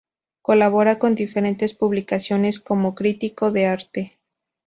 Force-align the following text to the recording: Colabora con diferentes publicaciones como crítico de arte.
Colabora 0.41 0.97
con 0.97 1.13
diferentes 1.13 1.75
publicaciones 1.75 2.59
como 2.59 2.95
crítico 2.95 3.51
de 3.51 3.67
arte. 3.67 4.17